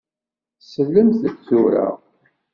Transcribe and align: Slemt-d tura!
Slemt-d 0.67 1.23
tura! 1.45 1.87